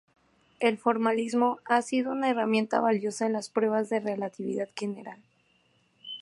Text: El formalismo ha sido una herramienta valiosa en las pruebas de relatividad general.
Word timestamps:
El 0.59 0.79
formalismo 0.79 1.59
ha 1.65 1.83
sido 1.83 2.11
una 2.13 2.27
herramienta 2.31 2.79
valiosa 2.79 3.27
en 3.27 3.33
las 3.33 3.51
pruebas 3.51 3.87
de 3.89 3.99
relatividad 3.99 4.67
general. 4.75 5.21